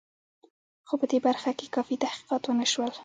خو 0.87 0.93
په 1.01 1.05
دې 1.11 1.19
برخه 1.27 1.51
کې 1.59 1.73
کافي 1.75 1.95
تحقیقات 2.03 2.43
ونه 2.45 2.65
شول. 2.73 2.91